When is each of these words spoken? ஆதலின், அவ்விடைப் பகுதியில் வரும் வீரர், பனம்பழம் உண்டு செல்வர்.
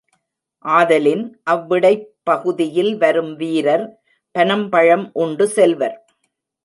ஆதலின், 0.65 1.21
அவ்விடைப் 1.51 2.07
பகுதியில் 2.23 2.97
வரும் 2.97 3.35
வீரர், 3.35 3.85
பனம்பழம் 4.35 5.09
உண்டு 5.13 5.47
செல்வர். 5.47 5.97